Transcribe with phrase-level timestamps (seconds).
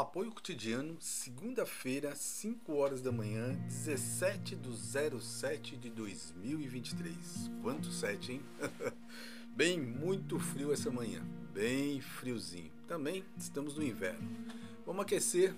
[0.00, 7.50] Apoio cotidiano, segunda-feira, 5 horas da manhã, 17 de 07 de 2023.
[7.60, 8.42] Quanto 7, hein?
[9.54, 12.72] bem, muito frio essa manhã, bem friozinho.
[12.88, 14.26] Também estamos no inverno.
[14.86, 15.54] Vamos aquecer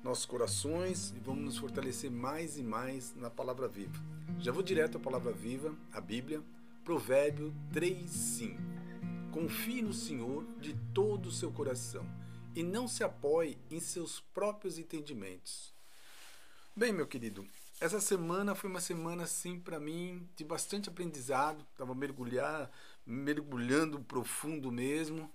[0.00, 4.00] nossos corações e vamos nos fortalecer mais e mais na palavra viva.
[4.38, 6.40] Já vou direto à palavra viva, a Bíblia,
[6.84, 8.56] Provérbio 3:5.
[9.32, 12.06] Confie no Senhor de todo o seu coração
[12.56, 15.74] e não se apoie em seus próprios entendimentos.
[16.74, 17.46] Bem, meu querido,
[17.78, 21.66] essa semana foi uma semana assim para mim de bastante aprendizado.
[21.76, 22.70] Tava mergulhar,
[23.04, 25.30] mergulhando profundo mesmo,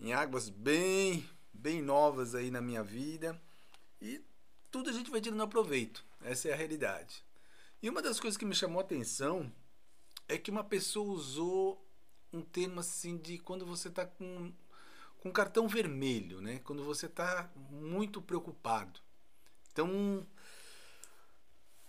[0.00, 3.38] em águas bem, bem novas aí na minha vida.
[4.00, 4.22] E
[4.70, 6.02] tudo a gente vai tirando proveito.
[6.22, 7.22] Essa é a realidade.
[7.82, 9.52] E uma das coisas que me chamou a atenção
[10.26, 11.86] é que uma pessoa usou
[12.32, 14.50] um termo assim de quando você está com
[15.22, 16.60] com cartão vermelho, né?
[16.64, 18.98] Quando você está muito preocupado.
[19.70, 20.26] Então,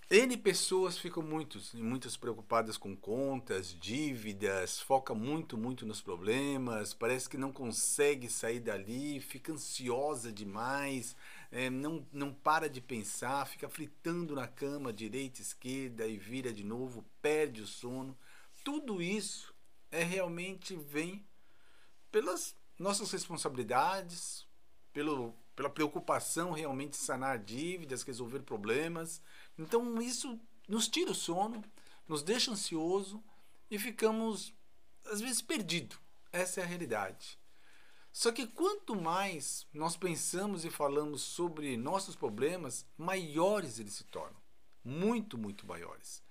[0.07, 7.27] N pessoas ficam muitos, muitas preocupadas com contas, dívidas, foca muito, muito nos problemas, parece
[7.27, 11.15] que não consegue sair dali, fica ansiosa demais,
[11.51, 16.63] é, não, não para de pensar, fica fritando na cama, direita, esquerda, e vira de
[16.63, 18.15] novo, perde o sono.
[18.63, 19.55] Tudo isso
[19.89, 21.25] é realmente vem
[22.11, 24.47] pelas nossas responsabilidades,
[24.91, 29.21] pelo, pela preocupação realmente de sanar dívidas, resolver problemas.
[29.57, 31.63] Então isso nos tira o sono,
[32.07, 33.23] nos deixa ansioso
[33.69, 34.53] e ficamos
[35.05, 35.99] às vezes perdidos.
[36.31, 37.39] Essa é a realidade.
[38.11, 44.41] Só que quanto mais nós pensamos e falamos sobre nossos problemas, maiores eles se tornam.
[44.83, 46.21] Muito, muito maiores.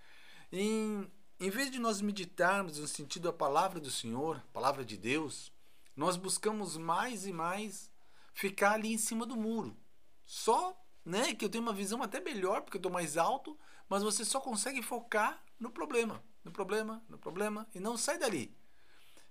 [0.52, 5.51] Em, em vez de nós meditarmos no sentido da palavra do Senhor, palavra de Deus,
[5.96, 7.90] nós buscamos mais e mais
[8.32, 9.76] ficar ali em cima do muro.
[10.24, 14.02] Só, né, que eu tenho uma visão até melhor porque eu estou mais alto, mas
[14.02, 18.56] você só consegue focar no problema, no problema, no problema e não sai dali.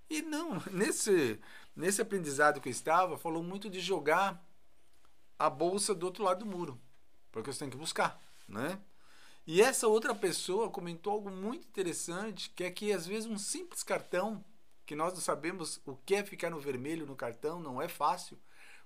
[0.08, 1.40] E não, nesse
[1.74, 4.44] nesse aprendizado que eu estava, falou muito de jogar
[5.38, 6.80] a bolsa do outro lado do muro,
[7.32, 8.78] porque você tem que buscar, né?
[9.46, 13.82] E essa outra pessoa comentou algo muito interessante, que é que às vezes um simples
[13.82, 14.44] cartão
[14.92, 18.38] que nós não sabemos o que é ficar no vermelho no cartão, não é fácil.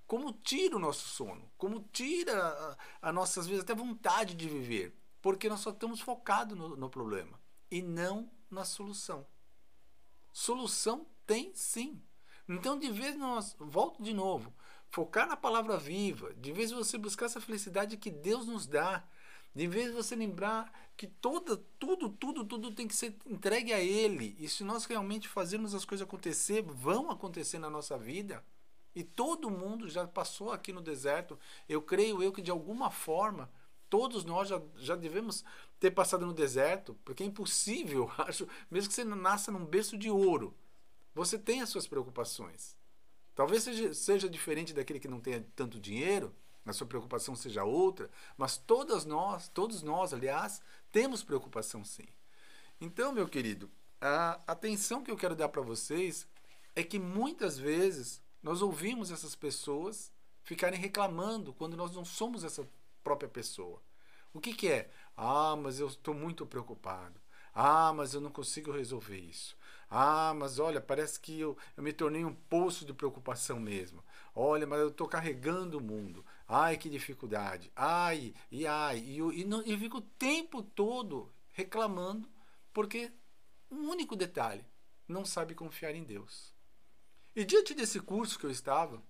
[0.05, 4.47] Como tira o nosso sono, como tira a, a nossa, às vezes, até vontade de
[4.47, 7.37] viver, porque nós só estamos focados no, no problema
[7.69, 9.27] e não na solução.
[10.31, 12.01] Solução tem sim.
[12.47, 14.55] Então, de vez nós, volto de novo,
[14.87, 19.05] focar na palavra viva, de vez você buscar essa felicidade que Deus nos dá,
[19.53, 24.35] de vez você lembrar que toda, tudo, tudo, tudo tem que ser entregue a Ele.
[24.39, 28.43] E se nós realmente fazermos as coisas acontecer, vão acontecer na nossa vida.
[28.95, 31.37] E todo mundo já passou aqui no deserto.
[31.67, 33.49] Eu creio eu que de alguma forma
[33.89, 35.43] todos nós já, já devemos
[35.79, 40.09] ter passado no deserto, porque é impossível, acho, mesmo que você nasça num berço de
[40.09, 40.55] ouro,
[41.13, 42.75] você tem as suas preocupações.
[43.35, 46.33] Talvez seja, seja diferente daquele que não tenha tanto dinheiro,
[46.69, 50.61] a sua preocupação seja outra, mas todas nós, todos nós, aliás,
[50.91, 52.07] temos preocupação sim.
[52.79, 53.69] Então, meu querido,
[53.99, 56.27] a atenção que eu quero dar para vocês
[56.75, 60.11] é que muitas vezes nós ouvimos essas pessoas
[60.43, 62.67] ficarem reclamando quando nós não somos essa
[63.03, 63.81] própria pessoa.
[64.33, 64.89] O que, que é?
[65.15, 67.19] Ah, mas eu estou muito preocupado.
[67.53, 69.57] Ah, mas eu não consigo resolver isso.
[69.89, 74.03] Ah, mas olha, parece que eu, eu me tornei um poço de preocupação mesmo.
[74.35, 76.23] Olha, mas eu estou carregando o mundo.
[76.47, 77.71] Ai, que dificuldade.
[77.75, 78.99] Ai, e ai.
[78.99, 82.29] E, e, não, fico o tempo todo reclamando
[82.73, 83.11] porque
[83.69, 84.65] um único detalhe:
[85.07, 86.55] não sabe confiar em Deus.
[87.35, 89.03] E diante desse curso que eu estava,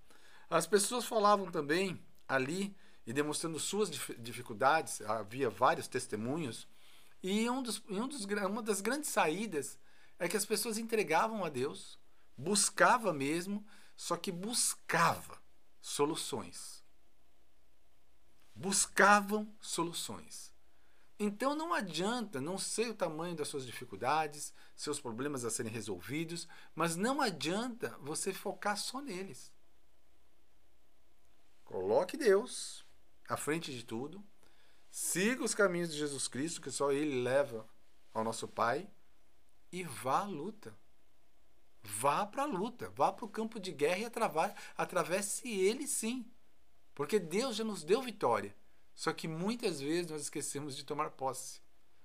[0.50, 3.88] as pessoas falavam também ali e demonstrando suas
[4.18, 6.68] dificuldades, havia vários testemunhos,
[7.22, 9.78] e um dos, um dos, uma das grandes saídas
[10.18, 11.98] é que as pessoas entregavam a Deus,
[12.36, 13.64] buscava mesmo,
[13.96, 15.40] só que buscava
[15.80, 16.77] soluções
[18.58, 20.52] buscavam soluções.
[21.16, 26.48] Então não adianta, não sei o tamanho das suas dificuldades, seus problemas a serem resolvidos,
[26.74, 29.52] mas não adianta você focar só neles.
[31.64, 32.84] Coloque Deus
[33.28, 34.24] à frente de tudo,
[34.90, 37.68] siga os caminhos de Jesus Cristo, que só Ele leva
[38.12, 38.90] ao nosso Pai,
[39.70, 40.76] e vá à luta.
[41.82, 44.10] Vá para a luta, vá para o campo de guerra e
[44.76, 46.28] atravesse ele sim.
[46.98, 48.52] Porque Deus já nos deu vitória.
[48.92, 51.60] Só que muitas vezes nós esquecemos de tomar posse.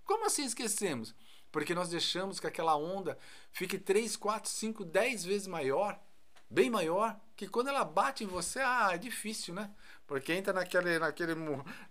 [0.06, 1.16] Como assim esquecemos?
[1.52, 3.18] Porque nós deixamos que aquela onda
[3.52, 6.00] fique 3, 4, 5, 10 vezes maior
[6.54, 9.74] bem maior, que quando ela bate em você, ah, é difícil, né?
[10.06, 11.34] Porque entra naquele, naquele,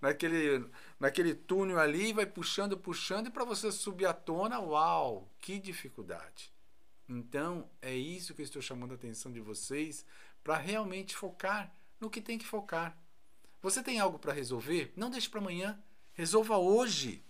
[0.01, 0.71] naquele,
[1.01, 6.53] naquele túnel ali, vai puxando, puxando, e para você subir à tona, uau, que dificuldade.
[7.09, 10.07] Então, é isso que eu estou chamando a atenção de vocês,
[10.45, 12.99] para realmente focar no que tem que focar.
[13.63, 14.93] Você tem algo para resolver?
[14.97, 15.81] Não deixe para amanhã.
[16.13, 17.25] Resolva hoje.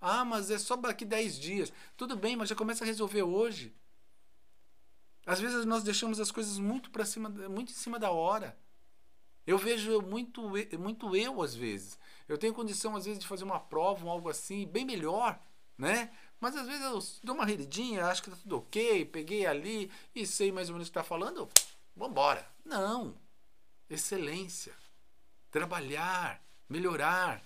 [0.00, 1.72] Ah, mas é só daqui 10 dias.
[1.94, 3.76] Tudo bem, mas já começa a resolver hoje.
[5.26, 8.58] Às vezes nós deixamos as coisas muito para cima, muito em cima da hora.
[9.46, 11.98] Eu vejo muito, muito eu às vezes.
[12.26, 15.38] Eu tenho condição às vezes de fazer uma prova ou algo assim, bem melhor,
[15.76, 16.10] né?
[16.40, 20.26] Mas às vezes eu dou uma redidinha, acho que tá tudo ok, peguei ali e
[20.26, 21.46] sei mais ou menos o que está falando,
[21.94, 22.46] vambora.
[22.64, 23.22] Não.
[23.88, 24.74] Excelência.
[25.50, 27.42] Trabalhar, melhorar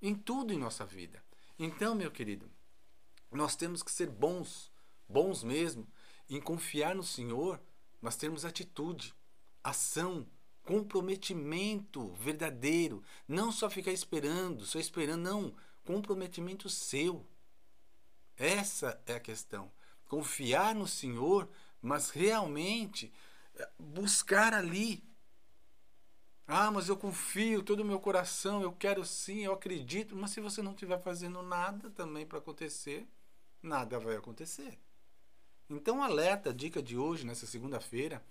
[0.00, 1.22] em tudo em nossa vida.
[1.58, 2.50] Então, meu querido,
[3.30, 4.70] nós temos que ser bons,
[5.08, 5.86] bons mesmo,
[6.28, 7.60] em confiar no Senhor,
[8.00, 9.14] nós temos atitude,
[9.62, 10.26] ação,
[10.62, 15.54] comprometimento verdadeiro, não só ficar esperando, só esperando, não,
[15.84, 17.26] comprometimento seu.
[18.36, 19.70] Essa é a questão.
[20.06, 21.48] Confiar no Senhor,
[21.80, 23.12] mas realmente
[23.54, 25.02] eh, buscar ali.
[26.46, 30.16] Ah, mas eu confio todo o meu coração, eu quero sim, eu acredito.
[30.16, 33.06] Mas se você não estiver fazendo nada também para acontecer,
[33.62, 34.78] nada vai acontecer.
[35.70, 38.22] Então, alerta, a dica de hoje, nessa segunda-feira,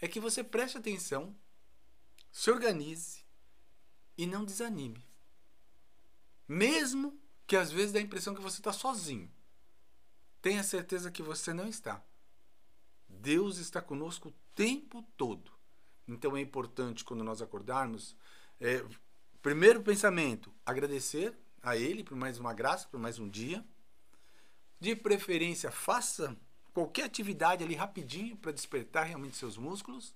[0.00, 1.34] é que você preste atenção,
[2.30, 3.24] se organize
[4.18, 5.06] e não desanime.
[6.46, 9.30] Mesmo que às vezes dê a impressão que você está sozinho.
[10.40, 12.02] Tenha certeza que você não está.
[13.08, 15.52] Deus está conosco o tempo todo.
[16.12, 18.16] Então é importante quando nós acordarmos,
[18.60, 18.84] é,
[19.40, 23.64] primeiro pensamento, agradecer a Ele por mais uma graça, por mais um dia.
[24.78, 26.36] De preferência, faça
[26.72, 30.14] qualquer atividade ali rapidinho para despertar realmente seus músculos.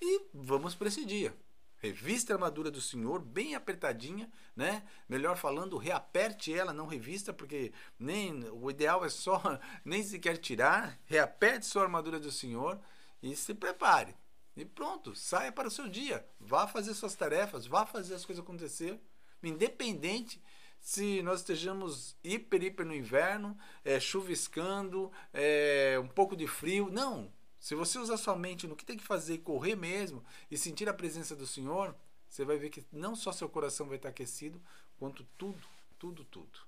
[0.00, 1.36] E vamos para esse dia.
[1.78, 4.82] Revista a armadura do Senhor, bem apertadinha, né?
[5.08, 9.40] Melhor falando, reaperte ela, não revista, porque nem o ideal é só
[9.84, 10.98] nem sequer tirar.
[11.06, 12.78] Reaperte sua armadura do Senhor
[13.22, 14.14] e se prepare.
[14.60, 16.22] E pronto, saia para o seu dia.
[16.38, 19.00] Vá fazer suas tarefas, vá fazer as coisas acontecer.
[19.42, 20.42] Independente
[20.78, 26.90] se nós estejamos hiper, hiper no inverno, é, chuviscando, é, um pouco de frio.
[26.90, 30.90] Não, se você usar sua mente no que tem que fazer correr mesmo e sentir
[30.90, 31.94] a presença do Senhor,
[32.28, 34.60] você vai ver que não só seu coração vai estar aquecido,
[34.98, 35.66] quanto tudo,
[35.98, 36.58] tudo, tudo.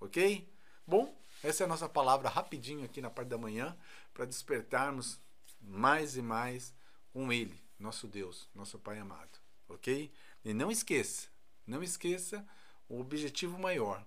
[0.00, 0.48] Ok?
[0.86, 1.12] Bom,
[1.42, 3.76] essa é a nossa palavra rapidinho aqui na parte da manhã
[4.14, 5.20] para despertarmos
[5.60, 6.72] mais e mais
[7.12, 9.38] com Ele, nosso Deus, nosso Pai amado.
[9.68, 10.10] Ok?
[10.44, 11.28] E não esqueça,
[11.66, 12.46] não esqueça
[12.88, 14.04] o objetivo maior: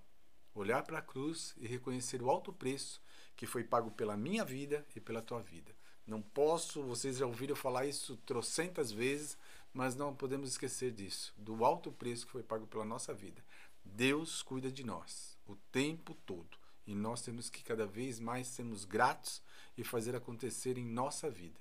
[0.54, 3.02] olhar para a cruz e reconhecer o alto preço
[3.36, 5.76] que foi pago pela minha vida e pela tua vida.
[6.08, 9.38] Não posso, vocês já ouviram falar isso trocentas vezes,
[9.74, 13.44] mas não podemos esquecer disso, do alto preço que foi pago pela nossa vida.
[13.84, 18.86] Deus cuida de nós o tempo todo e nós temos que cada vez mais sermos
[18.86, 19.42] gratos
[19.78, 21.60] e fazer acontecer em nossa vida,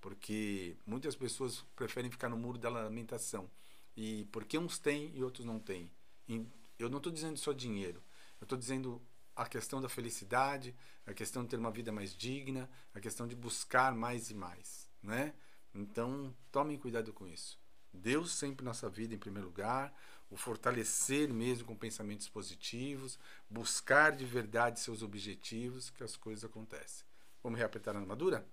[0.00, 3.50] porque muitas pessoas preferem ficar no muro da lamentação
[3.96, 5.90] e porque uns têm e outros não têm.
[6.78, 8.02] Eu não estou dizendo só dinheiro,
[8.40, 9.00] eu estou dizendo
[9.34, 10.74] a questão da felicidade,
[11.06, 14.90] a questão de ter uma vida mais digna, a questão de buscar mais e mais,
[15.02, 15.34] né?
[15.74, 17.58] Então, tomem cuidado com isso.
[17.92, 19.94] Deus sempre nossa vida em primeiro lugar,
[20.30, 27.06] o fortalecer mesmo com pensamentos positivos, buscar de verdade seus objetivos, que as coisas acontecem.
[27.42, 28.46] Vamos reapertar a armadura?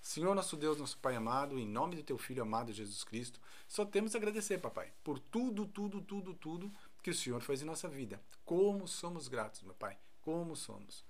[0.00, 3.84] Senhor nosso Deus, nosso Pai amado, em nome do teu filho amado Jesus Cristo, só
[3.84, 7.88] temos a agradecer, papai, por tudo, tudo, tudo, tudo que o Senhor faz em nossa
[7.88, 8.20] vida.
[8.44, 11.04] Como somos gratos, meu Pai como somos.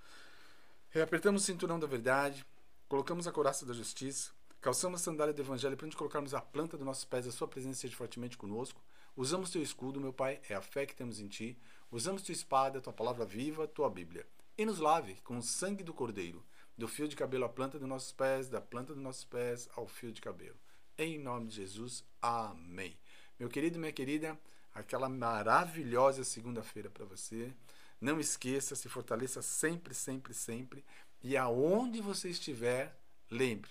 [0.90, 2.44] Reapertamos o cinturão da verdade,
[2.88, 4.30] colocamos a coraça da justiça,
[4.61, 7.49] calçamos a sandália do evangelho para onde colocarmos a planta dos nossos pés, a sua
[7.49, 8.80] presença seja fortemente conosco.
[9.16, 11.59] Usamos teu escudo, meu Pai, é a fé que temos em ti.
[11.90, 14.26] Usamos tua espada, tua palavra viva, tua Bíblia.
[14.56, 16.44] E nos lave com o sangue do Cordeiro,
[16.76, 19.86] do fio de cabelo à planta dos nossos pés, da planta dos nossos pés ao
[19.86, 20.56] fio de cabelo.
[20.96, 22.96] Em nome de Jesus, amém.
[23.38, 24.38] Meu querido minha querida,
[24.74, 27.52] aquela maravilhosa segunda-feira para você.
[28.00, 30.84] Não esqueça, se fortaleça sempre, sempre, sempre.
[31.22, 32.98] E aonde você estiver,
[33.30, 33.70] lembre,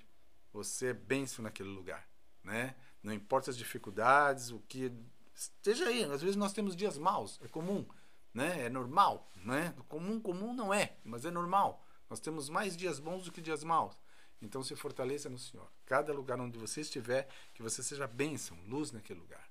[0.54, 2.08] você é bênção naquele lugar,
[2.44, 2.76] né?
[3.02, 4.92] Não importa as dificuldades, o que
[5.34, 6.04] esteja aí.
[6.04, 7.86] Às vezes nós temos dias maus, é comum,
[8.34, 8.66] né?
[8.66, 9.74] É normal, né?
[9.88, 11.84] Comum, comum não é, mas é normal.
[12.10, 13.96] Nós temos mais dias bons do que dias maus.
[14.42, 15.70] Então se fortaleça no Senhor.
[15.86, 19.48] Cada lugar onde você estiver, que você seja bênção, luz naquele lugar.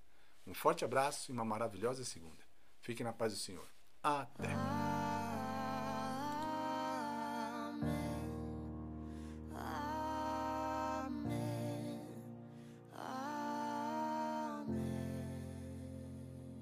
[0.46, 2.42] Um forte abraço e uma maravilhosa segunda.
[2.80, 3.68] Fique na paz do Senhor.
[4.02, 4.48] Até.